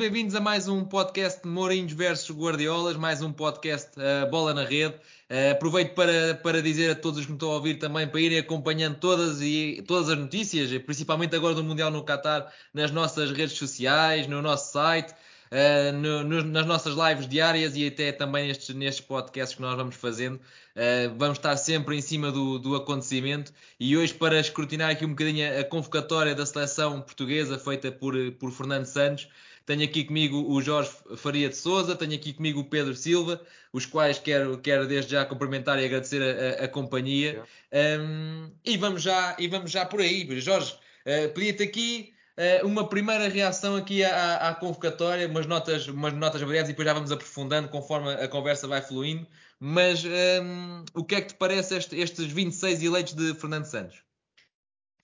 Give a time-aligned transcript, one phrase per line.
[0.00, 4.94] Bem-vindos a mais um podcast Mourinhos versus Guardiolas, mais um podcast uh, Bola na Rede.
[5.28, 8.18] Uh, aproveito para, para dizer a todos os que me estão a ouvir também para
[8.18, 13.30] irem acompanhando todas, e, todas as notícias, principalmente agora do Mundial no Qatar, nas nossas
[13.30, 15.12] redes sociais, no nosso site.
[15.52, 19.76] Uh, no, no, nas nossas lives diárias e até também nestes, nestes podcasts que nós
[19.76, 20.36] vamos fazendo.
[20.36, 25.08] Uh, vamos estar sempre em cima do, do, acontecimento e hoje para escrutinar aqui um
[25.08, 29.28] bocadinho a convocatória da seleção portuguesa feita por, por Fernando Santos,
[29.70, 33.40] tenho aqui comigo o Jorge Faria de Souza, tenho aqui comigo o Pedro Silva,
[33.72, 37.44] os quais quero, quero desde já cumprimentar e agradecer a, a, a companhia.
[37.72, 40.26] Um, e, vamos já, e vamos já por aí.
[40.40, 46.14] Jorge, uh, pedia-te aqui uh, uma primeira reação aqui à, à, convocatória, umas notas, umas
[46.14, 49.24] notas variadas e depois já vamos aprofundando conforme a conversa vai fluindo.
[49.60, 54.02] Mas um, o que é que te parece este, estes 26 eleitos de Fernando Santos?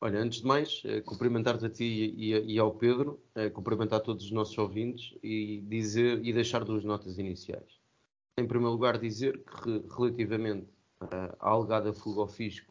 [0.00, 4.26] Olha, antes de mais, eh, cumprimentar-te a ti e, e, ao Pedro, eh, cumprimentar todos
[4.26, 7.80] os nossos ouvintes e dizer e deixar duas notas iniciais.
[8.38, 10.66] Em primeiro lugar, dizer que relativamente
[11.00, 12.70] uh, à alegada fuga ao fisco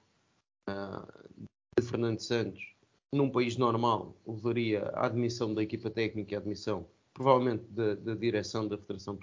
[1.78, 2.76] de Fernando Santos,
[3.12, 8.14] num país normal, levaria à admissão da equipa técnica e à admissão, provavelmente, da, da
[8.14, 9.18] direção da Federação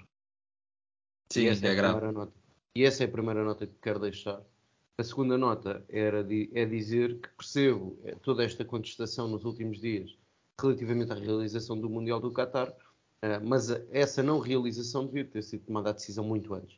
[1.29, 2.11] Sim, é, é grave.
[2.11, 2.33] Nota,
[2.75, 4.41] e essa é a primeira nota que quero deixar.
[4.95, 9.81] A segunda nota era de, é dizer que percebo eh, toda esta contestação nos últimos
[9.81, 10.15] dias
[10.61, 15.65] relativamente à realização do Mundial do Qatar, uh, mas essa não realização devia ter sido
[15.65, 16.77] tomada a decisão muito antes.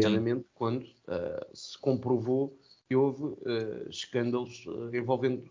[0.00, 2.56] Nomeadamente quando uh, se comprovou
[2.88, 4.64] que houve uh, escândalos
[4.94, 5.50] envolvendo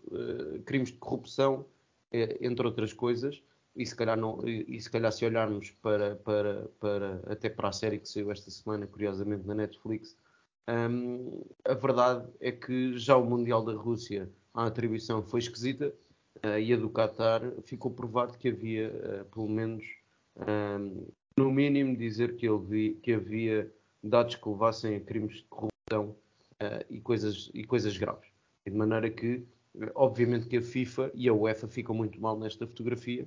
[0.64, 1.66] crimes de corrupção,
[2.10, 3.42] entre outras coisas,
[3.76, 7.72] e se calhar, não, e, se, calhar se olharmos para, para, para, até para a
[7.72, 10.16] série que saiu esta semana, curiosamente, na Netflix,
[10.68, 15.94] um, a verdade é que já o Mundial da Rússia, a atribuição foi esquisita
[16.44, 19.84] uh, e a do Qatar ficou provado que havia, uh, pelo menos,
[20.36, 21.06] um,
[21.38, 26.16] no mínimo, dizer que, vi, que havia dados que levassem a crimes de corrupção
[26.60, 28.28] uh, e, coisas, e coisas graves.
[28.66, 29.46] De maneira que,
[29.94, 33.26] obviamente, que a FIFA e a UEFA ficam muito mal nesta fotografia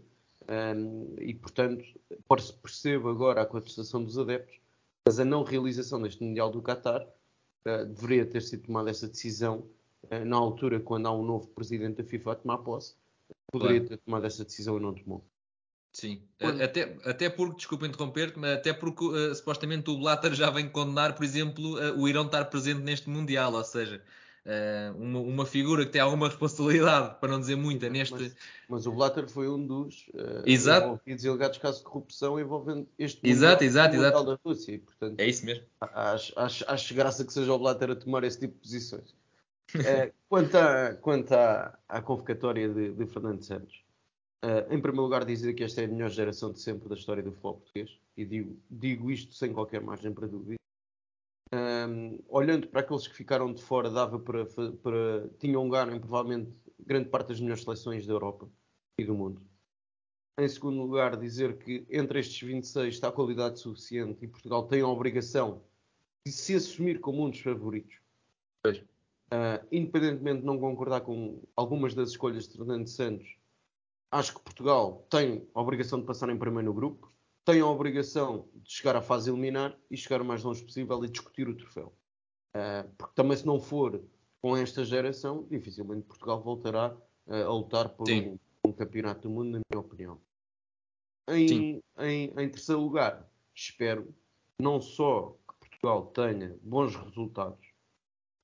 [0.76, 1.84] um, e, portanto,
[2.62, 4.60] percebo agora a contestação dos adeptos,
[5.08, 7.08] mas a não realização deste Mundial do Qatar
[7.64, 9.66] deveria ter sido tomada essa decisão
[10.04, 12.96] uh, na altura, quando há um novo presidente da FIFA a tomar posse,
[13.52, 13.90] poderia claro.
[13.90, 15.24] ter tomado essa decisão e não tomou.
[15.94, 21.16] Sim, até, até porque, desculpa interromper, até porque uh, supostamente o Blatter já vem condenar,
[21.16, 24.02] por exemplo, o Irão estar presente neste Mundial, ou seja,
[24.46, 28.14] uh, uma, uma, figura que tem alguma responsabilidade, para não dizer muita, neste.
[28.14, 28.36] Mas,
[28.70, 30.86] mas o Blatter foi um dos uh, exato.
[30.86, 34.24] envolvidos alegados casos de corrupção envolvendo este exato, exato, exato.
[34.24, 34.74] da Rússia.
[34.74, 35.66] E, portanto, é isso mesmo.
[35.80, 39.12] Acho, acho, acho graça que seja o Blatter a tomar esse tipo de posições.
[39.76, 43.84] uh, quanto à, quanto à, à convocatória de, de, Fernando Santos,
[44.44, 47.24] uh, em primeiro lugar, dizer que esta é a melhor geração de sempre da história
[47.24, 50.61] do futebol português, e digo, digo isto sem qualquer margem para dúvida.
[51.92, 56.50] Um, olhando para aqueles que ficaram de fora, dava para, para tinham lugar em provavelmente
[56.80, 58.50] grande parte das melhores seleções da Europa
[58.98, 59.42] e do mundo.
[60.40, 64.82] Em segundo lugar, dizer que entre estes 26 está a qualidade suficiente e Portugal tem
[64.82, 65.62] a obrigação
[66.26, 68.00] de se assumir como um dos favoritos.
[68.66, 73.36] Uh, independentemente de não concordar com algumas das escolhas de Fernando Santos,
[74.12, 77.12] acho que Portugal tem a obrigação de passar em primeiro no grupo
[77.46, 81.10] tem a obrigação de chegar à fase eliminar e chegar o mais longe possível e
[81.10, 81.94] discutir o troféu.
[82.56, 84.04] Uh, porque também se não for
[84.42, 86.96] com esta geração, dificilmente Portugal voltará
[87.28, 90.22] uh, a lutar por um, um, campeonato do mundo, na minha opinião.
[91.30, 94.14] Em, em, em, terceiro lugar, espero
[94.60, 97.66] não só que Portugal tenha bons resultados,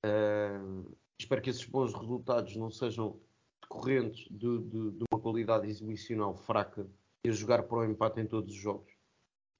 [0.06, 3.20] uh, espero que esses bons resultados não sejam
[3.60, 6.88] decorrentes de, de, de uma qualidade exibicional fraca
[7.26, 8.92] a jogar para o empate em todos os jogos.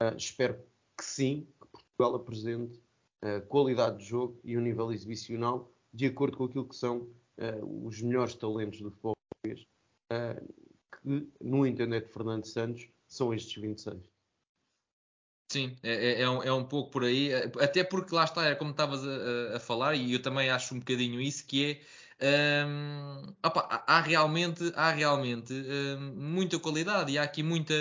[0.02, 0.62] Uh, espero
[0.96, 2.80] que sim, que Portugal apresente
[3.24, 6.98] uh, qualidade de jogo e um nível exibicional de acordo com aquilo que são
[7.38, 9.66] uh, os melhores talentos do futebol português,
[11.02, 13.98] que, no entender de Fernando Santos, são estes 26.
[15.50, 18.54] Sim, é, é, é, um, é, um, pouco por aí, até porque lá está, é
[18.54, 21.80] como estavas a, a, falar, e eu também acho um bocadinho isso, que é
[22.20, 27.74] Um, opa, há, realmente, há realmente um, muita qualidade e há aqui muita.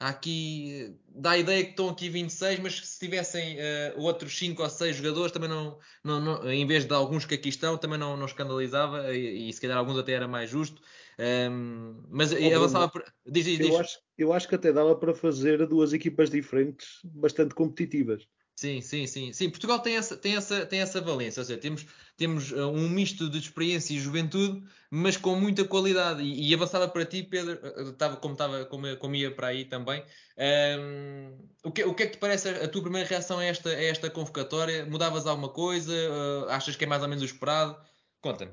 [0.00, 4.60] Há aqui, dá a ideia que estão aqui 26, mas se tivessem uh, outros 5
[4.60, 7.98] ou 6 jogadores, também não, não, não, em vez de alguns que aqui estão, também
[7.98, 10.82] não, não escandalizava e, e se calhar alguns até era mais justo.
[11.18, 12.88] Um, mas oh, avançava.
[12.88, 13.04] Por...
[13.24, 13.68] Diz, diz, diz.
[13.68, 18.26] Eu, acho, eu acho que até dava para fazer duas equipas diferentes, bastante competitivas.
[18.56, 19.32] Sim, sim, sim.
[19.32, 21.40] Sim, Portugal tem essa, tem essa, tem essa valência.
[21.40, 21.84] Ou seja, temos,
[22.16, 26.22] temos uh, um misto de experiência e juventude, mas com muita qualidade.
[26.22, 29.48] E, e avançava para ti, Pedro, uh, uh, tava, como, tava, como, como ia para
[29.48, 30.04] aí também.
[30.38, 33.44] Um, o, que, o que é que te parece a, a, tua primeira reação a
[33.44, 34.86] esta, a esta convocatória?
[34.86, 35.92] Mudavas alguma coisa?
[35.92, 37.76] Uh, achas que é mais ou menos o esperado?
[38.20, 38.52] Conta-me.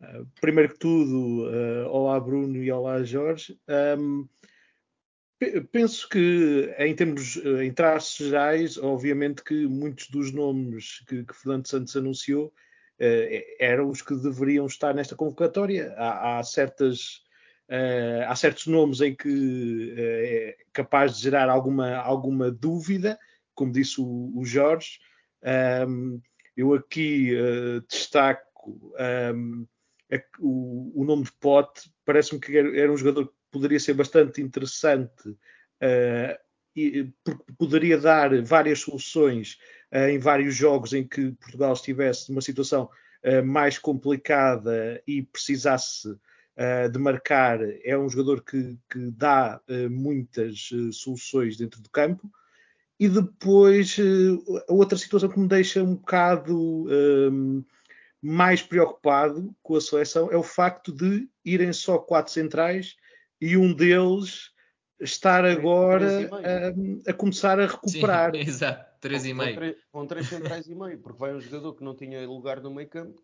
[0.00, 3.58] Uh, primeiro que tudo, uh, olá Bruno e olá Jorge.
[3.98, 4.28] Um,
[5.70, 11.34] Penso que, em termos, eh, em traços gerais, obviamente que muitos dos nomes que, que
[11.34, 12.52] Fernando Santos anunciou
[12.98, 15.94] eh, eram os que deveriam estar nesta convocatória.
[15.96, 17.22] Há, há certas,
[17.68, 23.16] eh, há certos nomes em que é capaz de gerar alguma, alguma dúvida,
[23.54, 24.98] como disse o, o Jorge.
[25.86, 26.20] Um,
[26.56, 28.42] eu aqui uh, destaco
[29.32, 29.64] um,
[30.12, 34.40] a, o, o, nome de Pote, parece-me que era, era um jogador poderia ser bastante
[34.40, 37.12] interessante uh, porque
[37.58, 39.58] poderia dar várias soluções
[39.92, 42.88] uh, em vários jogos em que Portugal estivesse numa situação
[43.24, 46.16] uh, mais complicada e precisasse
[46.92, 47.60] de marcar.
[47.84, 52.28] É um jogador que, que dá muitas soluções dentro do campo.
[52.98, 53.96] E depois,
[54.68, 56.88] a outra situação que me deixa um bocado
[58.20, 62.96] mais preocupado com a seleção é o facto de irem só quatro centrais
[63.40, 64.50] e um deles
[65.00, 66.28] estar agora
[67.06, 68.34] a, a, começar a recuperar.
[68.34, 69.76] Sim, exato, 3,5.
[69.92, 72.88] Vão três centrais e meio, porque vai um jogador que não tinha lugar no meio
[72.88, 73.22] campo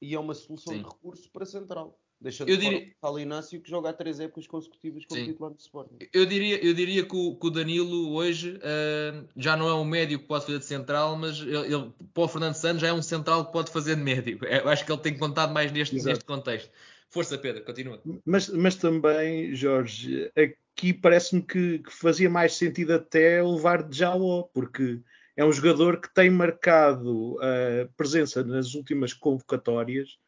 [0.00, 0.82] e é uma solução Sim.
[0.82, 1.98] de recurso para central.
[2.20, 2.92] Deixando eu de diria...
[3.00, 5.26] fora o Inácio que joga há três épocas consecutivas como Sim.
[5.26, 5.96] titular do Sporting.
[6.12, 9.84] Eu diria, eu diria que, o, que o Danilo hoje uh, já não é um
[9.84, 12.92] médio que pode fazer de central, mas ele, ele, para o Fernando Santos já é
[12.92, 14.38] um central que pode fazer de médio.
[14.44, 16.70] Eu acho que ele tem contado mais neste, neste contexto.
[17.12, 18.02] Força, Pedro, continua.
[18.24, 24.44] Mas, mas também, Jorge, aqui parece-me que, que, fazia mais sentido até levar de Jaló,
[24.44, 24.98] porque
[25.36, 30.18] é um jogador que tem marcado a presença nas últimas convocatórias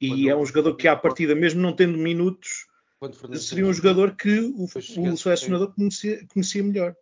[0.00, 2.66] e Quando é um jogador que, à partida, mesmo não tendo minutos,
[3.38, 6.94] seria um jogador que o, o selecionador conhecia, conhecia melhor.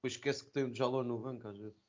[0.00, 1.87] Pois esquece que tem o Jaló no banco, às vezes.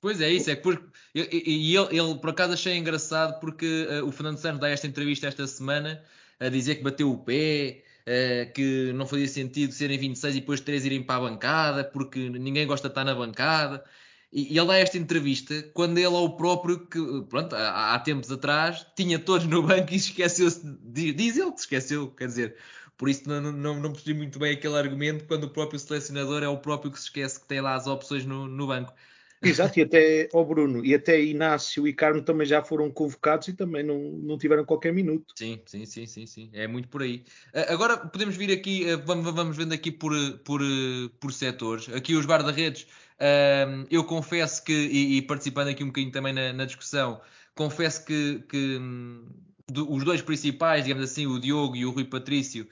[0.00, 0.86] Pois é, isso é porque.
[1.14, 5.26] E, ele, ele, por acaso, achei engraçado porque uh, o Fernando Santos dá esta entrevista
[5.26, 6.02] esta semana
[6.38, 10.60] a dizer que bateu o pé, uh, que não fazia sentido serem 26 e depois
[10.60, 13.84] 3 irem para a bancada, porque ninguém gosta de estar na bancada.
[14.32, 17.98] E, e ele dá esta entrevista quando ele é o próprio que, pronto, há, há
[17.98, 20.60] tempos atrás, tinha todos no banco e esqueceu-se.
[20.84, 22.56] Diz ele que esqueceu, quer dizer.
[22.96, 26.48] Por isso não, não, não percebi muito bem aquele argumento quando o próprio selecionador é
[26.48, 28.92] o próprio que se esquece que tem lá as opções no, no banco.
[29.42, 33.52] Exato, e até o Bruno, e até Inácio e Carmo também já foram convocados e
[33.52, 35.32] também não, não tiveram qualquer minuto.
[35.36, 36.50] Sim, sim, sim, sim, sim.
[36.52, 37.24] É muito por aí.
[37.68, 40.12] Agora podemos vir aqui, vamos, vamos vendo aqui por,
[40.44, 40.60] por,
[41.20, 41.88] por setores.
[41.90, 42.86] Aqui os guarda-redes,
[43.90, 47.20] eu confesso que, e, participando aqui um bocadinho também na, na discussão,
[47.54, 49.24] confesso que, que hum,
[49.88, 52.66] os dois principais, digamos assim, o Diogo e o Rui Patrício,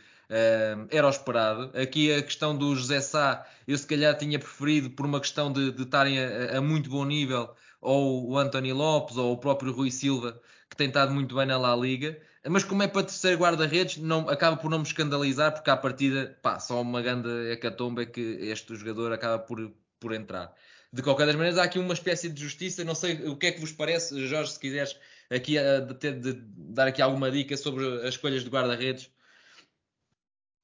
[0.90, 1.70] era o esperado.
[1.78, 5.70] Aqui a questão do José Sá, eu se calhar tinha preferido por uma questão de,
[5.80, 10.40] estarem a, a, muito bom nível, ou o António Lopes, ou o próprio Rui Silva,
[10.68, 12.18] que tem estado muito bem na La Liga.
[12.48, 16.60] Mas como é para terceiro guarda-redes, acaba por não me escandalizar, porque à partida, pá,
[16.60, 20.54] só uma grande hecatombe é que este jogador acaba por, por entrar.
[20.92, 22.84] De qualquer das maneiras, há aqui uma espécie de justiça.
[22.84, 24.96] Não sei o que é que vos parece, Jorge, se quiseres
[25.28, 29.10] aqui a, de, de, de dar aqui alguma dica sobre as escolhas de guarda-redes.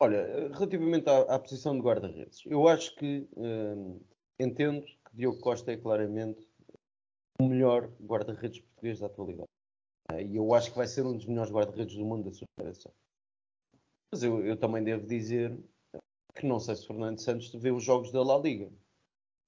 [0.02, 4.00] Olha, relativamente à, à posição de guarda-redes, eu acho que hum,
[4.36, 6.44] entendo que Diogo Costa é claramente
[7.38, 9.48] o melhor guarda-redes português da atualidade.
[10.10, 12.48] Eh, e eu acho que vai ser um dos melhores guarda-redes do mundo da sua
[12.58, 12.92] geração.
[14.10, 15.56] Mas eu, eu, também devo dizer
[16.34, 18.72] que não sei se Fernando Santos vê os jogos da La Liga.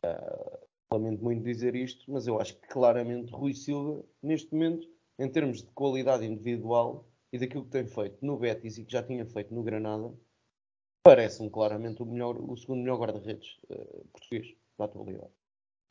[0.06, 5.28] Uh, lamento muito dizer isto, mas eu acho que claramente Rui Silva, neste momento, em
[5.28, 9.26] termos de qualidade individual e daquilo que tem feito no Betis e que já tinha
[9.26, 10.14] feito no Granada,
[11.04, 15.32] parece-me claramente o, melhor, o segundo melhor guarda-redes uh, português da atualidade.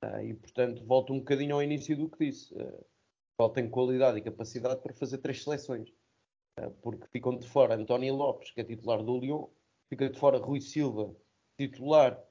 [0.03, 2.53] Uh, e, portanto, volto um bocadinho ao início do que disse.
[2.53, 5.89] Uh, tem qualidade e capacidade para fazer três seleções.
[6.59, 9.47] Uh, porque ficam de fora António Lopes, que é titular do Lyon,
[9.87, 11.15] fica de fora Rui Silva,
[11.57, 12.21] titular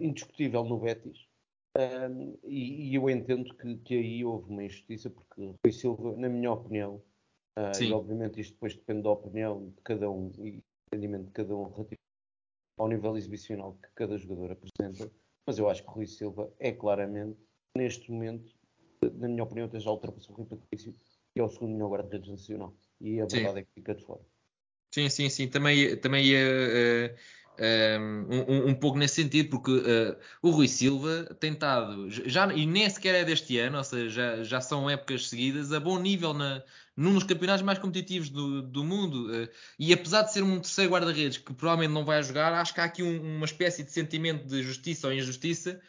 [0.00, 1.28] indiscutível no Betis.
[2.44, 6.50] E, e, eu entendo que, que, aí houve uma injustiça, porque Rui Silva, na minha
[6.50, 7.00] opinião,
[7.80, 11.54] e obviamente isto depois depende da opinião de cada um e do entendimento de cada
[11.54, 12.00] um relativo
[12.80, 15.12] ao nível exibicional que cada jogador apresenta.
[15.46, 17.38] Mas eu acho que o Rui Silva é claramente,
[17.76, 18.54] neste momento,
[19.02, 20.94] na minha opinião, até já ultrapassou o Rui Patrício,
[21.34, 22.74] que é o segundo melhor guarda-redes nacional.
[22.98, 23.36] E a Sim.
[23.36, 24.22] verdade é que fica de fora.
[24.94, 25.46] Sim, sim, sim.
[25.46, 27.16] Também, também ia eh,
[27.58, 32.88] um, um- pouco nesse sentido, porque eh, o Rui Silva tem estado, já, e nem
[32.88, 36.62] sequer é deste ano, ou seja, já, já são épocas seguidas, a bom nível na,
[36.96, 39.34] num dos campeonatos mais competitivos do, do mundo.
[39.34, 42.80] eh, e apesar de ser um terceiro guarda-redes que provavelmente não vai jogar, acho que
[42.80, 45.80] há aqui um- uma espécie de sentimento de justiça ou injustiça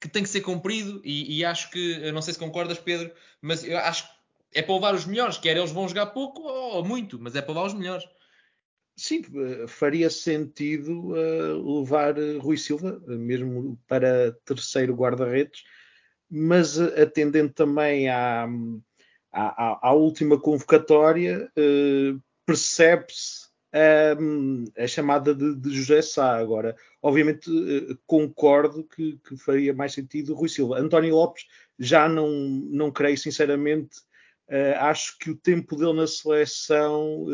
[0.00, 1.00] que tem que ser cumprido.
[1.04, 4.10] E, e acho que, não sei se concordas, Pedro, mas eu acho que
[4.52, 7.52] é para levar os melhores, quer eles vão jogar pouco ou muito, mas é para
[7.54, 8.04] levar os melhores.
[9.00, 15.62] Sim, eh, faria sentido eh, levar eh, Rui Silva, mesmo para terceiro guarda-redes,
[16.30, 18.46] mas atendendo também à,
[19.32, 22.14] à, à- última convocatória, eh,
[22.44, 23.48] percebe-se
[24.20, 26.36] hum, a chamada de, de José Sá.
[26.36, 30.78] Agora, obviamente, eh, concordo que, que faria mais sentido Rui Silva.
[30.78, 31.46] António Lopes,
[31.78, 34.02] já não, não creio, sinceramente.
[34.80, 37.24] Acho que o tempo dele na seleção.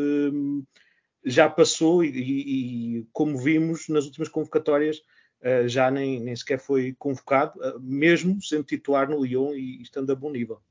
[1.29, 5.01] Já passou e, e- e, como vimos nas últimas convocatórias,
[5.41, 10.11] eh, já nem, nem sequer foi convocado, eh, mesmo sendo titular no Lyon e estando
[10.11, 10.61] a bom nível.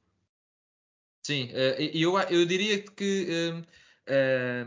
[1.23, 1.49] Sim,
[1.79, 3.63] e eu, eu diria que, eh,
[4.07, 4.65] eh,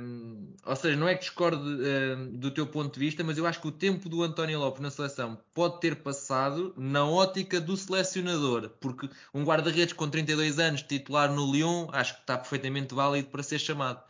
[0.65, 3.62] ou seja, não é que discorde eh, do teu ponto de vista, mas eu acho
[3.62, 8.69] que o tempo do António Lopes na seleção pode ter passado na ótica do selecionador,
[8.81, 13.41] porque um guarda-redes com 32 anos titular no Lyon, acho que está perfeitamente válido para
[13.41, 14.03] ser chamado.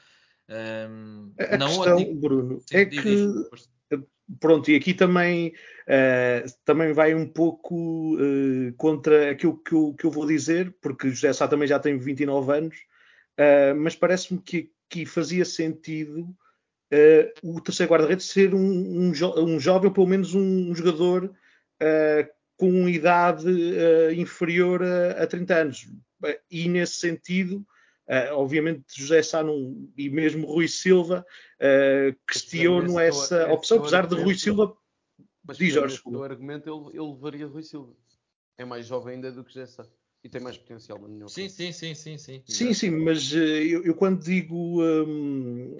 [0.50, 0.88] Eh,
[1.53, 2.15] A na questão, ótica.
[2.15, 3.25] Bruno, é que
[4.39, 5.53] pronto, e aqui também,
[5.88, 11.10] eh, também vai um pouco eh, contra aquilo que eu, que eu vou dizer, porque
[11.10, 12.77] José Sá também já tem 29 anos,
[13.38, 16.27] eh, mas parece-me que aqui fazia sentido
[17.44, 18.60] o terceiro guarda-redes ser um,
[19.00, 21.32] um, jo- um jovem, ou pelo menos um, jogador
[22.58, 23.48] com idade
[24.18, 25.88] inferior a, a 30 anos.
[26.50, 27.63] E nesse sentido,
[28.10, 31.25] eh, obviamente José Sá não- e mesmo Rui Silva
[31.60, 34.78] eh, questionam Esse essa opção, apesar de Rui argumento- Silva
[35.48, 36.25] Mas Diz, Jorge, desculpa.
[36.25, 37.94] argumento, ele, ele levaria Rui Silva.
[38.58, 39.89] É mais jovem ainda do que Jessa.
[40.24, 41.50] E tem mais potencial, na minha Sim, opinião.
[41.50, 42.44] sim, sim, sim, sim.
[42.46, 45.78] Sim, sim, mas eh, eu, eu quando digo hum,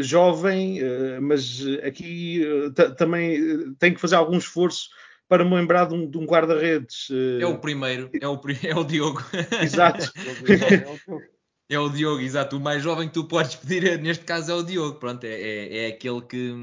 [0.00, 0.80] jovem,
[1.20, 2.42] mas aqui
[2.74, 4.88] ta- também tenho que fazer algum esforço
[5.28, 7.08] para me lembrar de um, de um guarda-redes.
[7.40, 9.20] É o primeiro, é o, é o Diogo.
[9.62, 10.12] Exato.
[11.68, 12.56] Ele diz, "Jovem é o teu." É o Diogo, exato.
[12.56, 14.98] O mais jovem que tu podes pedir, neste caso, é o Diogo.
[14.98, 16.54] Pronto, é, é, é aquele que.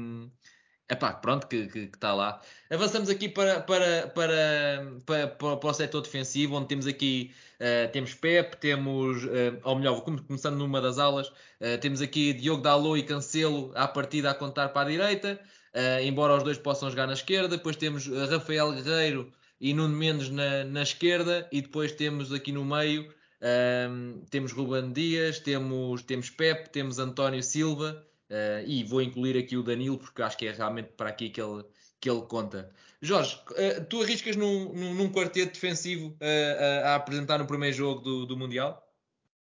[0.90, 2.40] Epá, pronto, que está que, que tá lá.
[2.70, 8.12] Avançamos aqui para, para, para, para, para, o setor defensivo, onde temos aqui eh, temos
[8.14, 13.04] Pep, temos, eh, ou melhor, começando numa das alas, eh, temos aqui Diogo Dalot e
[13.04, 15.40] Cancelo à partida a contar para a direita,
[15.72, 17.56] eh, embora os dois possam jogar na esquerda.
[17.56, 22.64] Depois temos Rafael Guerreiro e Nuno Mendes na, na esquerda, e depois temos aqui no
[22.64, 23.08] meio
[23.42, 29.56] um, temos Ruben Dias, temos, temos Pep, temos António Silva uh, e vou incluir aqui
[29.56, 31.64] o Danilo porque acho que é realmente para aqui que ele,
[32.00, 32.72] que ele conta.
[33.00, 38.00] Jorge, uh, tu arriscas num, num, num quarteto defensivo uh, a apresentar no primeiro jogo
[38.00, 38.80] do, do Mundial?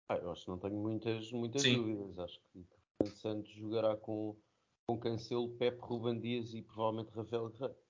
[0.09, 1.77] Ah, eu acho que não tenho muitas, muitas Sim.
[1.77, 2.19] dúvidas.
[2.19, 2.65] Acho que
[3.03, 4.37] o Santos jogará com,
[4.87, 7.86] com Cancelo, Pepe, Ruben Dias e provavelmente Rafael Guerreiro.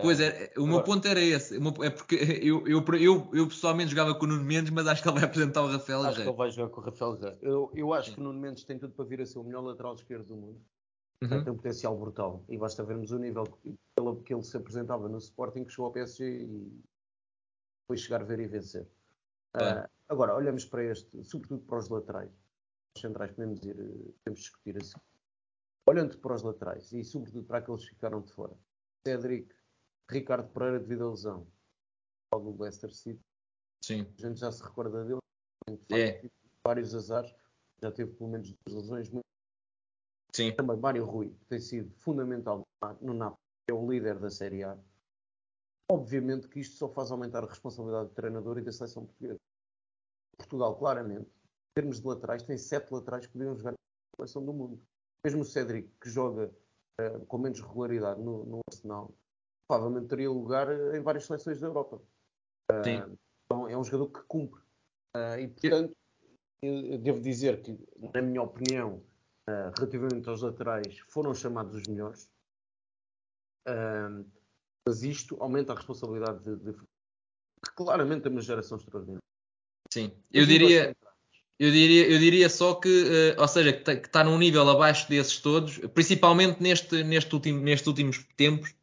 [0.00, 1.56] Pois Ah, é, o meu ponto era esse.
[1.56, 5.08] É porque eu, eu, eu, eu pessoalmente jogava com o Nuno Mendes, mas acho que
[5.08, 7.38] ele vai apresentar o Rafael Acho que ele vai jogar com o Rafael Guerreiro.
[7.42, 8.14] Eu, eu acho Sim.
[8.14, 10.36] que o Nuno Mendes tem tudo para vir a ser o melhor lateral esquerdo do
[10.36, 10.60] mundo.
[11.22, 11.44] Uhum.
[11.44, 12.44] Tem um potencial brutal.
[12.48, 15.86] E basta vermos o nível que ele, que ele se apresentava no Sporting, que chegou
[15.86, 16.82] ao PSG e
[17.86, 18.88] foi chegar a ver e vencer.
[19.54, 22.30] Ah, agora, olhamos para este, sobretudo para os laterais.
[22.96, 24.98] Os centrais podemos, ir, eh, podemos discutir assim.
[25.86, 28.56] Olhando para os laterais e sobretudo para aqueles que ficaram de fora.
[29.06, 29.52] Cédric,
[30.12, 31.46] Ricardo Pereira devido à lesão.
[32.32, 33.20] Do Leicester City.
[33.82, 34.06] Sim.
[34.18, 35.18] A gente já se recorda dele.
[35.90, 36.28] É.
[36.66, 37.34] vários azares.
[37.82, 39.10] Já teve pelo menos duas lesões.
[39.10, 39.26] muito
[40.34, 40.54] Sim.
[40.54, 42.62] também Mário Rui, que tem sido fundamental
[43.00, 43.38] no Napoli,
[43.68, 44.78] é o líder da Série A.
[45.90, 49.38] Obviamente que isto só faz aumentar a responsabilidade do treinador e da seleção portuguesa.
[50.38, 53.76] Portugal, claramente, em termos de laterais, tem sete laterais que podiam jogar na
[54.16, 54.80] seleção do mundo.
[55.24, 56.50] Mesmo o Cédric, que joga
[56.98, 59.14] eh, com menos regularidade no, no Arsenal,
[59.72, 62.02] provavelmente teria lugar eh, em várias seleções da Europa.
[62.84, 63.16] Sim.
[63.46, 64.60] Então, é um jogador que cumpre.
[65.14, 65.96] Ah, e, portanto,
[66.62, 67.78] eu, devo dizer que,
[68.14, 69.02] na minha opinião,
[69.48, 72.28] ah, relativamente aos laterais, foram chamados os melhores.
[73.66, 74.22] Ah,
[74.86, 76.72] mas isto aumenta a responsabilidade de, de...
[76.74, 79.22] que claramente é uma geração extraordinária.
[79.90, 80.12] Sim.
[80.30, 80.94] Eu diria.
[81.58, 85.38] Eu diria, eu diria só que, uh, ou seja, que está num nível abaixo desses
[85.38, 88.74] todos, principalmente neste, neste último, nestes últimos tempos,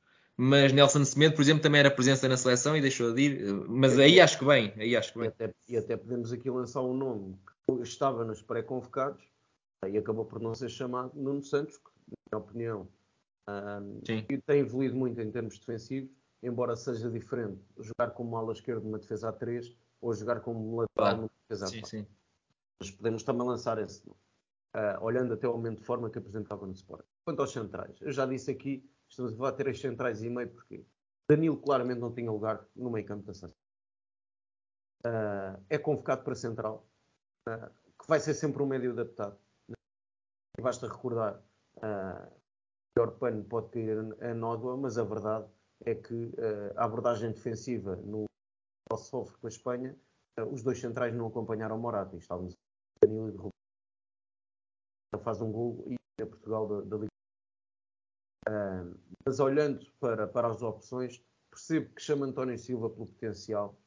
[0.41, 4.00] mas Nelson Semedo, por exemplo, também era presença na seleção e deixou de ir, mas
[4.00, 5.27] aí acho que bem, aí acho que bem.
[5.27, 9.22] E até, e até podemos aqui lançar um nome que estava nos pré-convocados
[9.86, 11.89] e acabou por não ser chamado, Nuno Santos, que,
[12.31, 12.88] na minha opinião,
[13.50, 14.00] um,
[14.46, 16.10] tem evoluído muito em termos defensivos,
[16.41, 21.17] embora seja diferente jogar como ala esquerda numa defesa a 3 ou jogar como lateral
[21.17, 22.08] numa defesa a 4.
[22.79, 24.19] Mas podemos também lançar esse nome,
[24.74, 27.03] uh, olhando até o momento de forma que apresentava no Sport.
[27.25, 30.50] Quanto aos centrais, eu já disse aqui Estamos a falar de três centrais e meio,
[30.51, 30.86] porque
[31.28, 33.58] Danilo claramente não tinha lugar no meio campo da seleção.
[35.06, 36.88] Uh, é convocado para central,
[37.48, 39.38] uh, que vai ser sempre um médio adaptado.
[40.62, 41.42] Basta recordar,
[41.78, 42.39] uh,
[42.98, 45.50] o Orpano pode cair a nódoa, mas a verdade
[45.86, 48.25] é que uh, a abordagem defensiva no
[48.96, 49.96] sofre com a Espanha,
[50.51, 52.16] os dois centrais não acompanharam o Morata.
[52.18, 52.54] Estávamos
[53.01, 53.54] Danilo e de Rubens.
[55.24, 57.18] Faz um gol e é Portugal da, da Liga
[58.50, 63.77] Uh, mas olhando para, para as opções, percebo que chama António Silva pelo potencial,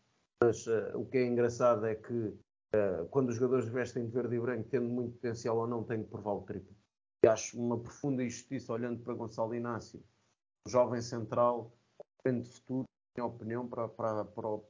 [0.40, 4.36] mas uh, o que é engraçado é que uh, quando os jogadores vestem de verde
[4.36, 6.76] e branco, tendo muito potencial ou não, têm que provar o triplo.
[7.24, 10.00] E acho uma profunda injustiça olhando para Gonçalo Inácio,
[10.64, 11.76] um jovem central,
[12.24, 12.84] grande futuro,
[13.16, 14.64] minha opinião, para, para, para o,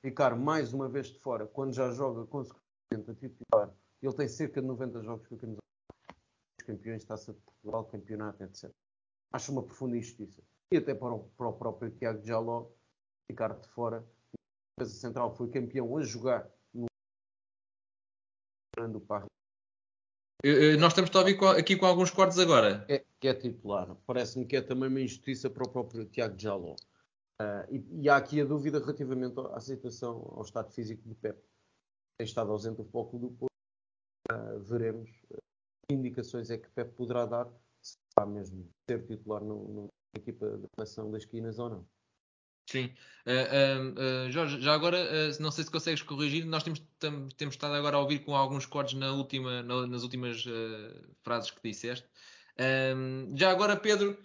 [0.00, 3.74] ficar mais uma vez de fora, quando já joga consequentemente a titular.
[4.00, 5.65] Ele tem cerca de 90 jogos com a camisola
[6.66, 8.70] campeões, Taça de Portugal, campeonato, etc.
[9.32, 10.42] Acho uma profunda injustiça.
[10.72, 12.68] E até para o, para o próprio Tiago Jaló
[13.26, 13.98] ficar de fora.
[14.78, 16.86] A defesa central foi campeão a jogar no
[18.88, 19.26] do Parra.
[20.78, 21.10] Nós estamos
[21.56, 22.84] aqui com alguns cortes agora.
[22.88, 23.96] É, que é titular.
[24.06, 26.76] Parece-me que é também uma injustiça para o próprio Tiago Jaló.
[27.40, 31.38] Uh, e, e, há aqui a dúvida relativamente à aceitação ao estado físico de Pep.
[32.18, 33.52] Tem estado ausente do foco do Porto.
[34.30, 35.10] Uh, veremos
[35.90, 37.46] indicações é que Pep poderá dar
[37.80, 41.88] se está mesmo ser titular na equipa de nação das esquinas ou não.
[42.68, 42.92] Sim.
[43.24, 47.54] Uh, uh, Jorge, já agora, uh, não sei se consegues corrigir, nós temos, tam, temos
[47.54, 50.44] estado agora a ouvir com alguns cortes na última, na, nas últimas
[51.22, 52.06] frases que disseste.
[53.34, 54.18] já agora, Pedro,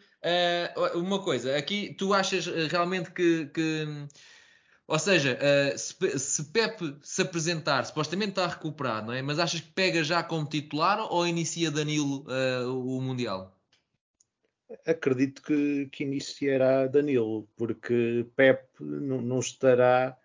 [0.95, 3.85] uma coisa, aqui tu achas realmente que, que
[4.91, 9.21] ou seja, uh, se, se Pepe se apresentar, supostamente está recuperado, não é?
[9.21, 13.57] Mas achas que pega já como titular ou inicia Danilo uh, o Mundial?
[14.85, 20.17] Acredito que, que iniciará Danilo, porque Pepe não, estará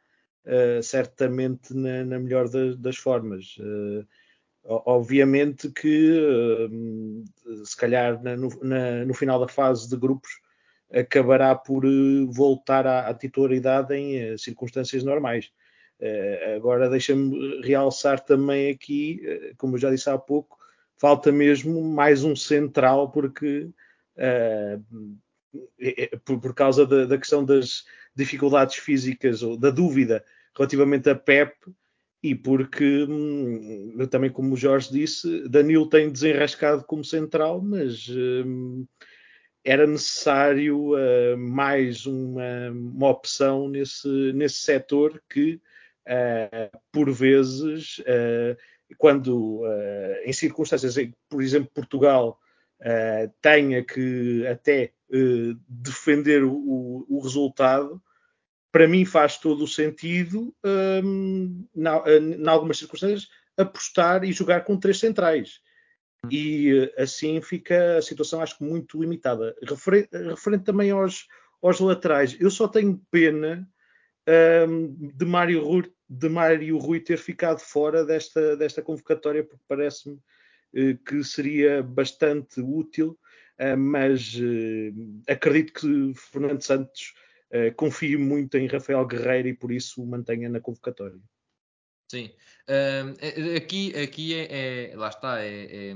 [0.45, 3.57] uh, certamente na, na melhor das, das formas.
[4.65, 6.69] obviamente que
[7.65, 10.41] se calhar na, no, na, no final da fase de grupos
[10.93, 15.51] acabará por eh, voltar à, à titularidade em eh, circunstâncias normais.
[15.99, 19.23] Uh, agora deixa-me realçar também aqui,
[19.57, 20.59] como eu já disse há pouco,
[20.99, 23.71] falta mesmo mais um central, porque
[26.23, 30.23] por, por, causa da, da, questão das dificuldades físicas ou da dúvida
[30.55, 31.55] relativamente a Pep
[32.23, 38.85] e porque hum, também como o Jorge disse, Danilo tem desenrascado como central, mas hum,
[39.67, 45.61] era necessário uh, mais uma, uma, opção nesse, nesse setor que,
[46.07, 48.57] uh, por vezes, uh,
[48.97, 49.65] quando
[50.25, 50.95] em circunstâncias
[51.29, 52.39] por exemplo, Portugal
[53.43, 54.93] tenha que até
[55.69, 58.01] defender o, o, resultado,
[58.71, 65.01] para mim faz todo o sentido, um, em algumas circunstâncias, apostar e jogar com três
[65.01, 65.61] centrais
[66.31, 69.55] e assim fica a situação, acho que, muito limitada.
[69.63, 71.27] Referente, também aos,
[71.63, 73.69] aos, laterais, eu só tenho pena
[74.69, 80.17] um, de, Mário Rui, de Mário Rui ter ficado fora desta, desta convocatória, porque parece-me
[80.17, 83.19] uh, que seria bastante útil,
[83.61, 87.15] uh, mas uh, acredito que Fernando Santos
[87.77, 91.17] confie muito em Rafael Guerreiro e por isso o mantenha na convocatória.
[92.09, 92.31] Sim.
[92.69, 95.95] Uh, aqui aqui é, é, lá está, é,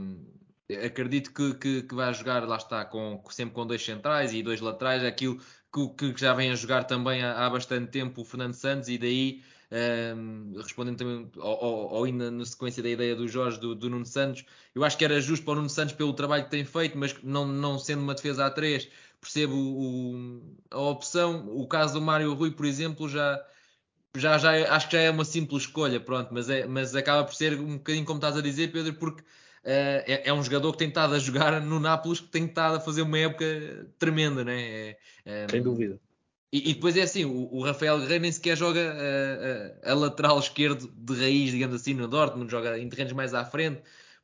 [0.68, 4.42] é acredito que, que, que, vai jogar, lá está, com, sempre com dois centrais e
[4.42, 5.40] dois laterais, aquilo
[5.72, 8.98] que, que já vem a jogar também há, há, bastante tempo o Fernando Santos, e
[8.98, 9.42] daí,
[10.16, 14.44] um, respondendo também, ou, ainda na sequência da ideia do Jorge, do, do, Nuno Santos,
[14.74, 17.16] eu acho que era justo para o Nuno Santos pelo trabalho que tem feito, mas
[17.22, 18.88] não, não sendo uma defesa a três,
[19.20, 21.48] percebo o, a opção.
[21.48, 23.44] O caso do Mário Rui, por exemplo, já
[24.16, 27.24] já, já é, acho que já é uma simples escolha, pronto, mas, é, mas acaba
[27.24, 29.24] por ser um bocadinho como estás a dizer, Pedro, porque uh,
[29.64, 32.80] é, é, um jogador que tem estado a jogar no Nápoles, que tem estado a
[32.80, 33.46] fazer uma época
[33.98, 34.60] tremenda, né?
[34.60, 35.98] É, é, Sem dúvida.
[36.52, 39.94] E, e depois é assim, o, o, Rafael Guerreiro nem sequer joga a, a, a,
[39.94, 43.80] lateral esquerdo de raiz, digamos assim, no Dortmund, joga em terrenos mais à frente,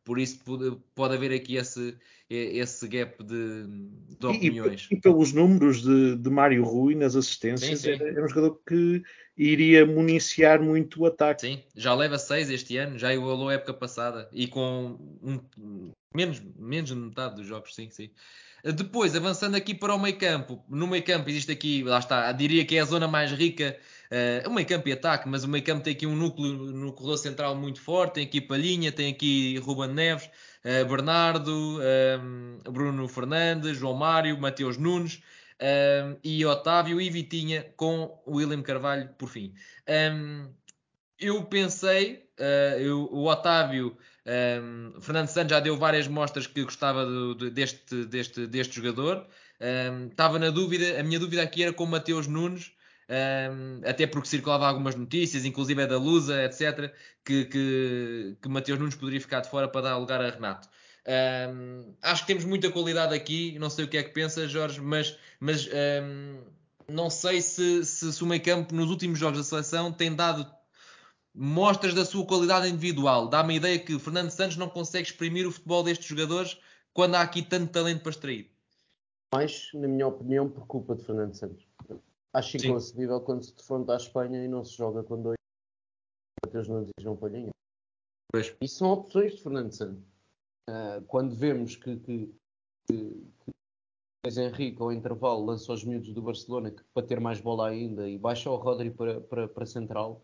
[0.07, 1.99] por isso pode, pode haver aqui esse,
[2.31, 3.66] esse gap de,
[4.19, 4.87] de opiniões.
[4.88, 7.90] E, e, pelos números de, de Mário Rui nas assistências, sim, sim.
[7.90, 9.03] Era, era, um jogador que
[9.37, 11.40] iria municiar muito o ataque.
[11.40, 16.40] Sim, já leva 6 este ano, já igualou a época passada e com um, menos,
[16.57, 18.09] menos de metade dos jogos, sim, sim.
[18.62, 22.64] Depois, avançando aqui para o meio campo, no meio campo existe aqui, lá está, diria
[22.64, 23.77] que é a zona mais rica,
[24.11, 26.92] uh, o meio campo e ataque, mas o meio campo tem aqui um núcleo no
[26.92, 30.27] corredor central muito forte, tem aqui Palhinha, tem aqui Ruben Neves,
[30.64, 31.81] uh, Bernardo,
[32.21, 35.23] um, Bruno Fernandes, João Mário, Mateus Nunes,
[35.61, 39.55] um, e Otávio e Vitinha com William Carvalho por fim.
[39.88, 40.49] Um,
[41.19, 47.07] eu pensei, uh, eu, o Otávio um, Fernando Santos já deu várias mostras que gostava
[47.07, 49.27] do, do, deste, deste, deste jogador.
[49.61, 52.73] Um, estava na dúvida, a minha dúvida aqui era com o Mateus Nunes,
[53.09, 56.92] um, até porque circulava algumas notícias, inclusive é da Lusa, etc.,
[57.25, 60.69] que, que, que Mateus Nunes poderia ficar de fora para dar lugar a Renato.
[61.09, 64.81] Um, acho que temos muita qualidade aqui, não sei o que é que pensa, Jorge,
[64.81, 65.69] mas, mas
[66.03, 66.42] um,
[66.88, 70.51] não sei se, se, se o meio campo nos últimos jogos da seleção tem dado
[71.33, 73.29] mostras da sua qualidade individual.
[73.29, 76.59] Dá-me a ideia que Fernando Santos não consegue exprimir o futebol destes jogadores
[76.92, 78.51] quando há aqui tanto talento para extrair.
[79.33, 81.66] Mais, na minha opinião, por culpa de Fernando Santos.
[82.37, 82.68] Acho Sim.
[82.68, 85.38] inconcebível quando se defronta à Espanha e não se joga com dois
[86.44, 87.49] Mateus Nunes e João Palhinha.
[88.31, 88.55] Pois.
[88.61, 90.05] Isso são opções de Fernando Santos.
[90.68, 92.35] Uh, quando vemos que, que,
[92.87, 93.27] que,
[94.22, 98.07] que Henrique, ao intervalo, lança os miúdos do Barcelona que, para ter mais bola ainda
[98.07, 100.22] e baixa o Rodri para, para, para central,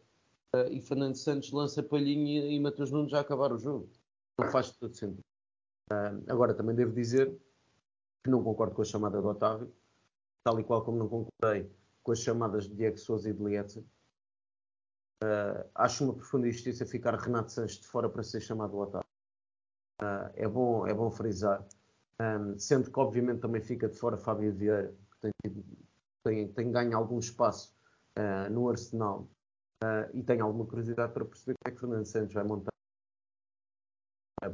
[0.55, 3.89] uh, e Fernando Santos lança Palhinha e Matheus Nunes já acabar o jogo.
[4.39, 5.25] Não faz todo sentido.
[5.91, 7.35] Uh, agora, também devo dizer
[8.23, 9.73] que não concordo com a chamada do Otávio,
[10.45, 11.71] tal e qual como não concordei
[12.03, 13.83] com as chamadas de Diego Souza e de Lietzen.
[15.23, 19.07] Uh, acho uma profunda injustiça ficar Renato Sanches de fora para ser chamado Otávio.
[20.01, 21.65] Uh, é, bom, é bom frisar.
[22.21, 25.65] Um, sendo que, obviamente, também fica de fora Fábio Vieira, que tem,
[26.25, 27.75] tem, tem ganho algum espaço
[28.19, 29.29] uh, no Arsenal
[30.15, 32.71] e tenho alguma curiosidade para perceber como é que Fernando Santos vai montar.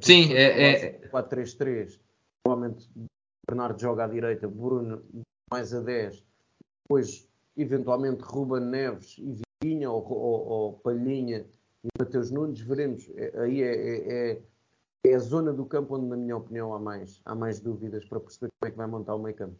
[0.01, 1.03] Sim, é.
[1.03, 1.09] é...
[1.11, 2.01] 4-3-3.
[2.43, 2.91] Provavelmente
[3.47, 5.05] Bernardo joga à direita, Bruno
[5.51, 6.25] mais a 10.
[6.83, 7.28] Depois,
[7.59, 11.47] eventualmente, Ruben Neves e Vitinha ou, ou, ou Palhinha
[11.85, 12.61] e Mateus Nunes.
[12.61, 13.09] Veremos.
[13.17, 14.43] É, aí é, é, é,
[15.07, 18.21] é, a zona do campo onde, na minha opinião, há mais, há mais dúvidas para
[18.21, 19.59] perceber como é que vai montar o meio campo.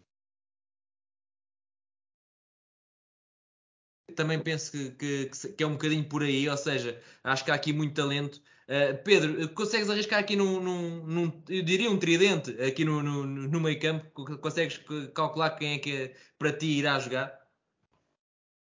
[4.19, 7.55] também penso que, que, que, é um bocadinho por aí, ou seja, acho que há
[7.55, 8.43] aqui muito talento.
[8.69, 13.25] Uh, Pedro, consegues arriscar aqui num, num, num, eu diria um tridente aqui no, no,
[13.25, 14.11] no meio campo?
[14.39, 14.81] Consegues
[15.15, 17.38] calcular quem é que é, para ti irá jogar?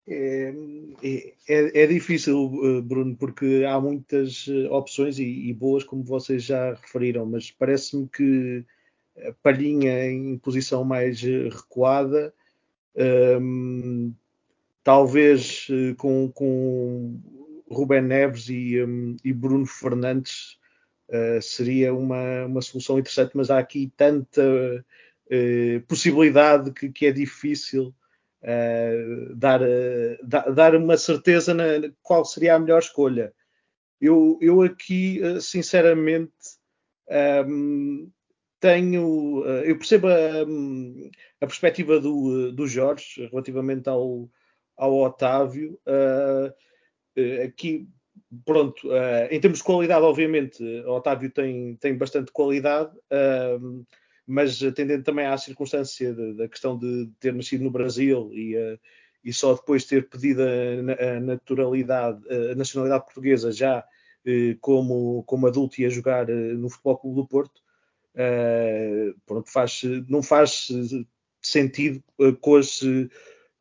[0.08, 0.54] É,
[1.04, 6.44] é, é, difícil, eh, Bruno, porque há muitas eh, opções e, e boas, como vocês
[6.44, 8.64] já referiram, mas parece-me que
[9.28, 12.32] a Palhinha em posição mais recuada
[12.96, 14.14] um, ehm,
[14.84, 17.20] talvez eh, com, com
[17.70, 20.60] Rubén Neves e, um, e Bruno Fernandes
[21.10, 27.12] uh, seria uma, uma solução interessante, mas há aqui tanta uh, possibilidade que, que, é
[27.12, 27.94] difícil
[29.36, 29.60] dar,
[30.54, 31.64] dar uma certeza na
[32.02, 33.34] qual seria a melhor escolha.
[34.00, 36.32] Eu, eu aqui, sinceramente,
[37.48, 38.10] um,
[38.60, 39.44] tenho.
[39.64, 40.44] eu percebo a,
[41.42, 44.30] a perspectiva do, do Jorge relativamente ao,
[44.78, 45.80] ao Otávio.
[45.86, 46.54] Uh,
[47.44, 47.88] aqui,
[48.46, 53.86] pronto, uh, em termos de qualidade, obviamente, o Otávio tem, tem bastante qualidade, uh,
[54.28, 58.56] mas atendendo também à circunstância da questão de ter nascido no Brasil e,
[59.24, 63.84] e só depois ter pedido a, a naturalidade, a nacionalidade portuguesa já
[64.62, 67.62] como, como adulto e a jogar no Futebol Clube do Porto,
[69.28, 70.70] pronto, faz, não faz
[71.42, 72.04] sentido
[72.42, 72.82] com as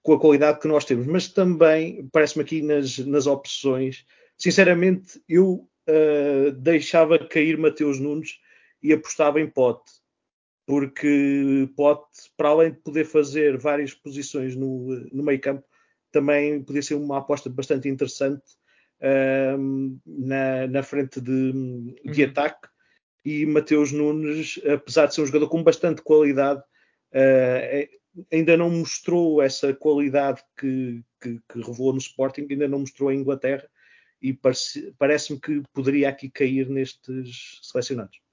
[0.04, 4.04] com a qualidade que nós temos, mas também parece-me aqui nas, nas opções,
[4.36, 8.38] sinceramente, eu uh, deixava cair Mateus Nunes
[8.82, 9.90] e apostava em Pote,
[10.66, 15.64] porque Pote, para além de poder fazer várias posições no, no meio campo,
[16.10, 18.42] também podia ser uma aposta bastante interessante
[19.00, 21.52] uh, na, na frente de,
[22.04, 22.30] de uhum.
[22.30, 22.68] ataque.
[23.24, 29.42] E Mateus Nunes, apesar de ser um jogador com bastante qualidade, uh, ainda não mostrou
[29.42, 33.68] essa qualidade que, que, que, revelou no Sporting, ainda não mostrou em Inglaterra
[34.22, 34.32] e
[34.98, 38.23] parece-me que poderia aqui cair nestes selecionados.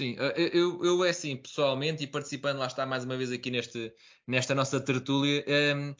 [0.00, 3.50] Sim, eh, eu, eu é assim, pessoalmente, e participando lá está mais uma vez aqui
[3.50, 3.92] neste,
[4.26, 5.94] nesta nossa tertúlia, ehm,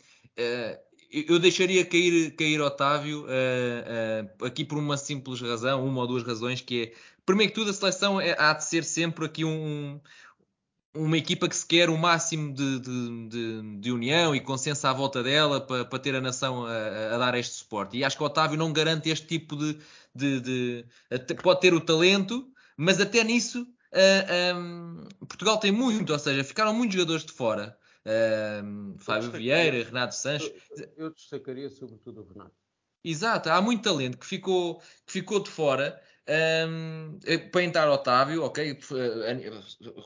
[1.11, 3.27] eu deixaria cair, cair Otávio
[4.43, 6.93] aqui por uma simples razão, uma ou duas razões, que é,
[7.27, 10.01] primeiro que tudo, a seleção é, há de ser sempre aqui um,
[10.95, 14.95] uma equipa que se quer o máximo de, de, de, de união e consenso à
[14.95, 17.99] volta dela para, para ter a nação a, a, dar este suporte.
[17.99, 19.79] E acho que o Otávio não garante este tipo de.
[20.15, 20.87] de
[21.43, 26.74] pode ter o talento, mas até nisso uh, um, Portugal tem muito, ou seja, ficaram
[26.74, 27.76] muitos jogadores de fora.
[28.05, 30.53] Uh, Fábio Vieira, Renato Sanches.
[30.76, 32.55] Eu, eu destacaria sobretudo o Renato.
[33.03, 36.00] Exato, há muito talento que ficou, que ficou de fora.
[36.68, 37.18] Um,
[37.50, 38.79] para entrar Otávio, ok,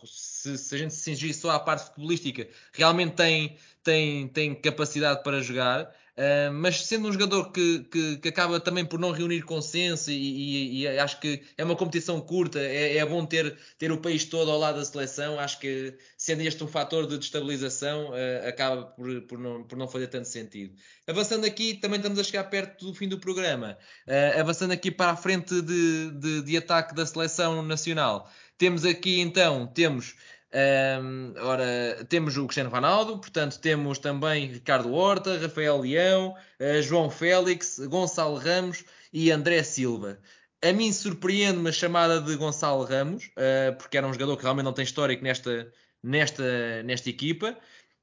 [0.07, 5.23] se, se, a gente se cingir só à parte futebolística, realmente tem, tem, tem capacidade
[5.23, 9.43] para jogar, Uh, mas sendo um jogador que, que, que, acaba também por não reunir
[9.43, 13.91] consenso e, e, e acho que é uma competição curta, é, é, bom ter, ter
[13.91, 15.41] o país todo ao lado da seleção.
[15.41, 19.89] Acho que sendo este um fator de destabilização, uh, acaba por, por, não, por não
[19.89, 20.73] fazer tanto sentido.
[21.05, 23.77] Avançando aqui, também estamos a chegar perto do fim do programa.
[24.07, 28.31] Uh, avançando aqui para a frente de, de, de ataque da seleção nacional.
[28.57, 30.15] Temos aqui então, temos
[30.55, 37.11] um, ora, temos o Cristiano Ronaldo, portanto, temos também Ricardo Horta, Rafael Leão, uh, João
[37.11, 40.19] Félix, Gonçalo Ramos e André Silva.
[40.65, 44.65] A mim surpreende-me a chamada de Gonçalo Ramos, uh, porque era um jogador que realmente
[44.65, 47.59] não tem histórico nesta, nesta, nesta equipa.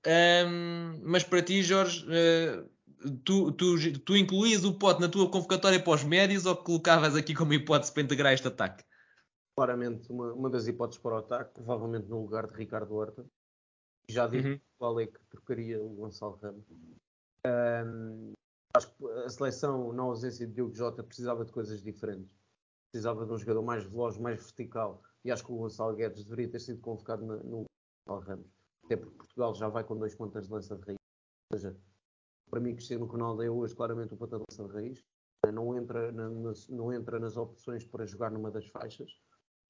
[0.06, 2.70] Um, mas para ti, Jorge, uh,
[3.24, 7.34] tu, tu, tu incluías o pote na tua convocatória para os médios ou colocavas aqui
[7.34, 8.84] como hipótese para integrar este ataque?
[9.62, 13.24] Claramente uma, uma das hipóteses para o ataque, provavelmente no lugar de Ricardo Horta.
[14.10, 14.60] Já digo uhum.
[14.80, 16.66] qual é que trocaria o Gonçalo Ramos.
[17.46, 18.34] Um,
[18.74, 22.36] acho que a seleção, na ausência de Diogo Jota, precisava de coisas diferentes.
[22.92, 25.04] Precisava de um jogador mais veloz, mais vertical.
[25.24, 27.66] E acho que o Gonçalo Guedes deveria ter sido convocado no, no
[28.08, 28.52] Gonçalo Ramos.
[28.86, 30.98] Até porque Portugal já vai com dois pontas de lança de raiz.
[31.54, 31.78] Ou seja,
[32.50, 35.06] para mim, Cristiano Ronaldo é hoje claramente o ponta de lança de raiz.
[35.54, 36.30] Não entra, na,
[36.70, 39.22] não entra nas opções para jogar numa das faixas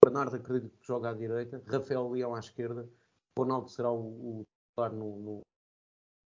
[0.04, 2.90] Bernardo acredito que joga à direita, Rafael Leão à esquerda,
[3.38, 5.42] Ronaldo será o titular no, no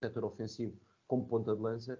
[0.04, 1.98] setor ofensivo como ponta de lança.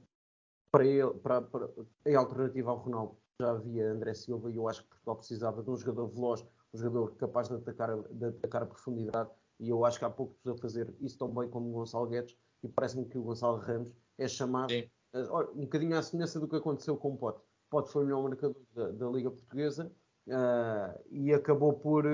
[0.70, 1.68] Para ele, para, para,
[2.06, 5.70] em alternativa ao Ronaldo, já havia André Silva e eu acho que Portugal precisava de
[5.70, 9.30] um jogador veloz, um jogador capaz de atacar, de atacar a profundidade.
[9.58, 12.36] E eu acho que há pouco a fazer isso tão bem como o Gonçalo Guedes.
[12.62, 16.56] E parece-me que o Gonçalo Ramos é chamado uh, um bocadinho à semelhança do que
[16.56, 17.40] aconteceu com o Pote.
[17.70, 19.90] Pote foi o melhor marcador da, da Liga Portuguesa
[20.28, 22.04] uh, e acabou por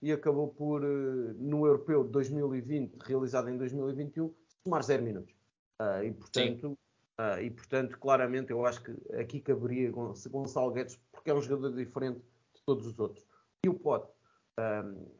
[0.00, 5.34] e acabou por no europeu de 2020 realizado em 2021 tomar 0 minutos.
[5.80, 6.78] Uh, e portanto
[7.18, 11.74] uh, e portanto claramente eu acho que aqui caberia Gonçalo Guedes porque é um jogador
[11.74, 12.18] diferente
[12.54, 13.24] de todos os outros.
[13.64, 14.10] E o Pote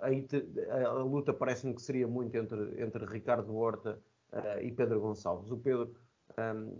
[0.00, 3.98] aí te, a, a, luta parece-me que seria muito entre, entre Ricardo Horta
[4.60, 5.50] e Pedro Gonçalves.
[5.50, 5.94] O Pedro
[6.38, 6.78] um,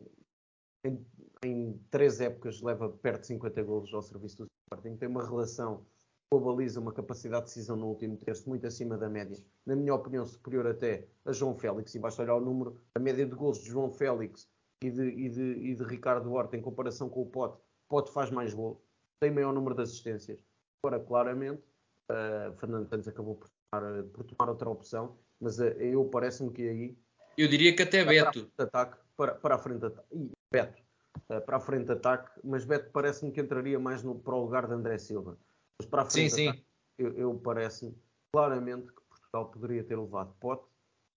[0.84, 1.06] em,
[1.44, 4.51] em três épocas leva perto de 50 golos ao serviço do
[4.82, 5.86] Sporting, tem uma relação
[6.30, 9.38] com a baliza, uma capacidade de decisão no último terço muito acima da média.
[9.64, 11.94] Na minha opinião, superior até a João Félix.
[11.94, 14.48] E basta olhar o número, a média de gols de João Félix
[14.82, 17.58] e de, e de, e de Ricardo Horta em comparação com o Pote.
[17.88, 18.78] Pote faz mais gols,
[19.20, 20.38] tem maior número de assistências.
[20.82, 21.62] Agora, claramente,
[22.10, 26.68] uh, Fernando Santos acabou por tomar, por tomar outra opção, mas uh, eu parece-me que
[26.68, 26.98] aí.
[27.36, 28.50] Eu diria que até Beto.
[28.56, 30.08] Para, ataque, para, para a frente de ataque.
[30.12, 30.81] E Beto
[31.30, 34.42] uh, para a frente de ataque, mas Beto parece-me que entraria mais no, para o
[34.42, 35.38] lugar de André Silva.
[35.78, 36.66] Mas para a frente sim, de ataque,
[36.98, 37.96] eu, eu parece-me
[38.32, 40.64] claramente que Portugal poderia ter levado Pote,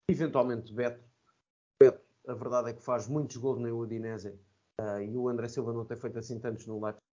[0.09, 1.03] eventualmente Beto.
[1.81, 4.29] Beto, a verdade é que faz muitos gols na Udinese
[4.81, 7.03] uh, e o André Silva não tem feito assim tantos no Leipzig.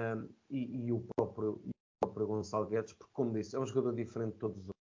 [0.00, 3.66] Um, e, e, o próprio, e o próprio Gonçalo Guedes, porque, como disse, é um
[3.66, 4.81] jogador diferente de todos os outros.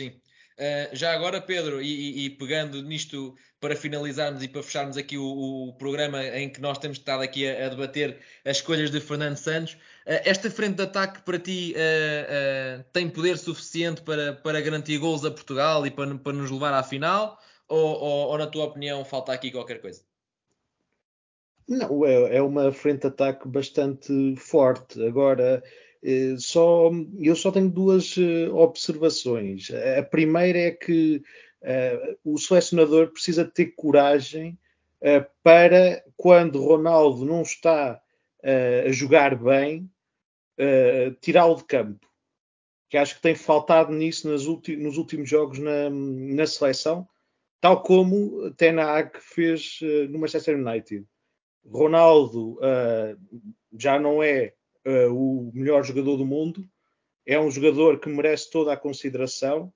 [0.00, 0.12] Sim.
[0.58, 5.24] Uh, já agora, Pedro, e, e, pegando nisto para finalizarmos e para fecharmos aqui o,
[5.68, 9.36] o programa em que nós temos estado aqui a, a debater as escolhas de Fernando
[9.36, 14.96] Santos, uh, esta frente de ataque para ti uh, tem poder suficiente para, para garantir
[14.98, 17.38] gols a Portugal e para, para nos levar à final?
[17.68, 20.02] Ou, ou, ou, na tua opinião, falta aqui qualquer coisa?
[21.68, 25.02] Não, é, é uma frente de ataque bastante forte.
[25.06, 25.62] Agora,
[26.38, 29.70] só, eu só tenho duas eh, observações.
[29.98, 31.22] A primeira é que
[31.62, 34.58] uh, o selecionador precisa ter coragem
[35.42, 37.98] para, quando Ronaldo não está
[38.86, 39.90] a jogar bem,
[41.22, 42.06] tirá-lo de campo.
[42.86, 47.08] Que acho que tem faltado nisso nos últimos jogos na, na, seleção,
[47.62, 49.78] tal como Ten Hag fez
[50.10, 51.06] no Manchester United.
[51.66, 52.58] Ronaldo
[53.72, 54.52] já não é
[54.86, 56.68] uh, o melhor jogador do mundo,
[57.26, 59.72] é um jogador que merece toda a consideração,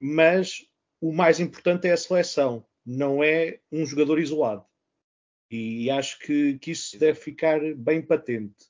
[0.00, 0.66] mas
[1.00, 2.64] o mais importante é a seleção.
[2.84, 4.64] não é um jogador isolado.
[5.50, 8.66] E acho que, que isso deve ficar bem patente.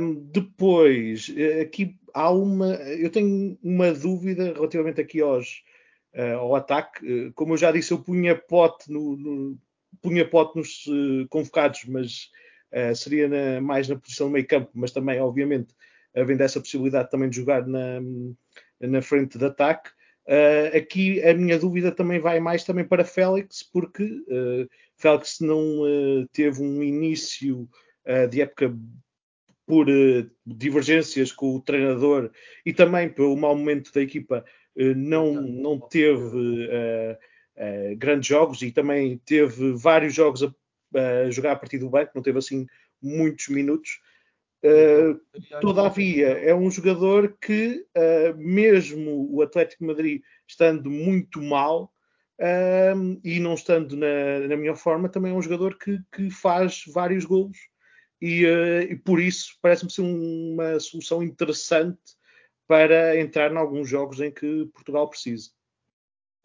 [0.00, 2.74] Um, depois, eh, aqui há uma.
[2.74, 5.62] Eu tenho uma dúvida relativamente aqui aos,
[6.14, 7.30] uh, ao ataque.
[7.32, 9.58] Como eu já disse, eu punha pote, no, no
[10.02, 12.30] punha pote nos uh, convocados, mas
[12.94, 15.74] seria na, mais na posição de meio campo, mas também, obviamente,
[16.14, 18.00] havendo essa possibilidade também de jogar na,
[18.80, 19.90] na frente de ataque.
[20.24, 25.82] Uh, aqui a minha dúvida também vai mais também para Félix, porque uh, Félix não
[26.32, 27.68] teve um início
[28.30, 28.76] de época
[29.66, 29.86] por
[30.44, 32.30] divergências com o treinador
[32.66, 34.44] e também pelo mau momento da equipa,
[34.76, 37.16] não, não teve
[37.96, 40.54] grandes jogos e também teve vários jogos a,
[40.94, 42.66] a, jogar a partir do banco, não teve assim
[43.00, 44.00] muitos minutos.
[44.64, 45.20] Uh,
[45.60, 51.92] todavia, é um jogador que, uh, mesmo o Atlético Madrid estando muito mal
[52.40, 56.84] uh, e não estando na, na melhor forma, também é um jogador que, que faz
[56.86, 57.58] vários golos
[58.20, 58.44] e,
[58.88, 61.98] e por isso parece-me ser uma solução interessante
[62.68, 65.50] para entrar em alguns jogos em que Portugal precisa.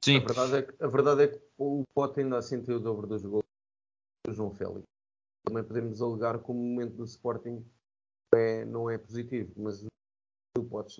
[0.03, 0.17] Sim.
[0.17, 3.05] A verdade é que, a verdade é que o Pote ainda assim tem o dobro
[3.05, 3.45] dos gols
[4.33, 4.83] João Félix.
[5.45, 7.65] Também podemos alegar como o momento do Sporting
[8.33, 9.83] é, não é positivo, mas
[10.57, 10.97] o Potes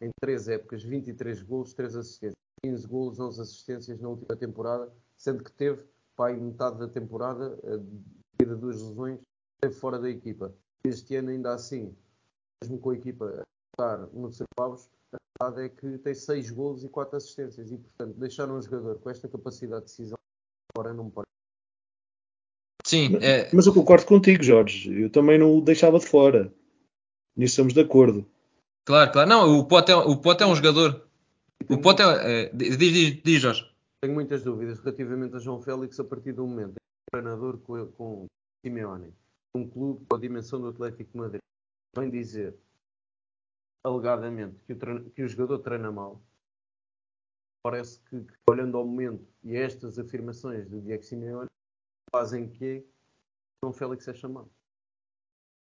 [0.00, 5.44] em três épocas, 23 gols, 3 assistências, 15 gols, 11 assistências na última temporada, sendo
[5.44, 7.78] que teve, pai, metade da temporada, eh,
[8.38, 9.20] devido a duas lesões,
[9.56, 10.54] esteve fora da equipa.
[10.84, 11.94] Este ano, ainda assim,
[12.62, 13.42] mesmo com a equipa a
[13.74, 18.16] estar no Serpavos, a verdade é que tem 6 gols e 4 assistências e, portanto,
[18.16, 20.18] deixar um jogador com esta capacidade de decisão
[20.74, 21.29] fora não me parece
[22.90, 23.48] Sim, é...
[23.54, 25.00] Mas eu concordo contigo, Jorge.
[25.00, 26.52] Eu também não o deixava de fora.
[27.36, 28.26] Nisso estamos de acordo.
[28.84, 29.28] Claro, claro.
[29.28, 31.08] Não, o Pote é, o Pote é um jogador.
[31.68, 32.46] O Pote é.
[32.46, 33.64] é diz, diz, diz, Jorge.
[34.02, 37.58] Tenho muitas dúvidas relativamente a João Félix a partir do momento em que o treinador
[37.58, 38.26] com, com
[38.66, 39.14] Simeone,
[39.54, 41.40] um clube com a dimensão do Atlético de Madrid,
[41.96, 42.56] vem dizer
[43.86, 46.20] alegadamente que o, que o jogador treina mal.
[47.62, 51.50] Parece que, que, olhando ao momento e a estas afirmações do Diego Simeone,
[52.10, 52.84] fazem que
[53.62, 54.50] João Félix é chamado.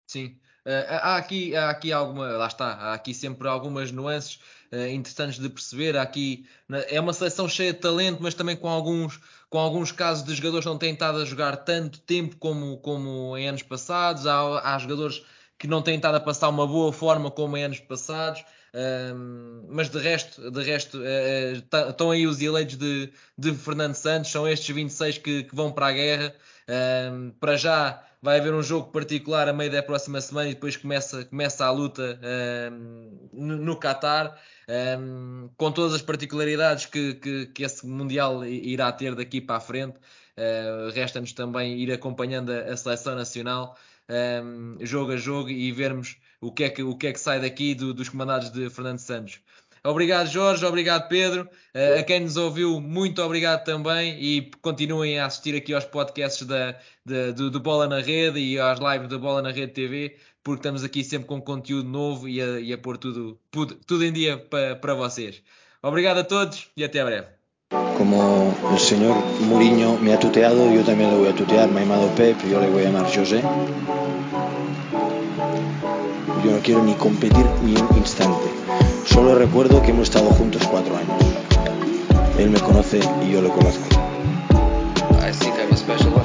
[0.08, 4.40] Sim, uh, há, aqui, há aqui alguma, lá está, há aqui sempre algumas nuances
[4.72, 5.98] uh, interessantes de perceber.
[5.98, 6.48] Há aqui
[6.90, 9.20] é uma seleção cheia de talento, mas também com alguns,
[9.50, 13.36] com alguns casos de jogadores que não têm estado a jogar tanto tempo como, como
[13.38, 14.28] em anos passados.
[14.28, 15.26] Há, há jogadores
[15.58, 18.44] que não têm estado a passar uma boa forma como em anos passados.
[18.76, 21.00] Um, mas de resto, de resto
[21.90, 25.88] estão aí os eleitos de, de Fernando Santos, são estes 26 que, que vão para
[25.88, 26.36] a guerra.
[26.68, 30.76] Um, para já vai haver um jogo particular a meio da próxima semana e depois
[30.76, 32.20] começa, começa a luta
[32.74, 34.38] um, no, Qatar,
[35.56, 39.98] com todas as particularidades que, que, que, esse Mundial irá ter daqui para a frente.
[40.38, 43.78] Uh, Resta-nos também ir acompanhando a, a seleção nacional
[44.82, 47.74] jogo a jogo e vermos o que é que, o que, é que sai daqui
[47.74, 49.40] do, dos comandados de Fernando Santos.
[49.86, 50.66] Obrigado, Jorge.
[50.66, 51.48] Obrigado, Pedro.
[51.76, 54.18] Uh, a quem nos ouviu, muito obrigado também.
[54.20, 56.72] E continuem a assistir aqui aos podcasts da,
[57.06, 60.60] da do, do, Bola na Rede e às lives da Bola na Rede TV, porque
[60.60, 64.38] estamos aqui sempre com conteúdo novo e a, e a pôr tudo, tudo, em dia
[64.38, 65.44] para, para vocês.
[65.84, 67.28] Obrigado a todos e até breve.
[67.98, 71.70] Como el señor Mourinho me ha tuteado, yo también lo voy a tutear.
[71.70, 73.44] Me ha Pep, yo le voy a José.
[76.46, 78.46] yo no quiero ni competir ni un instante.
[79.06, 81.18] Solo recuerdo que hemos estado juntos cuatro años.
[82.38, 83.86] Él me conoce y yo lo conozco.
[85.22, 86.25] I think I'm a special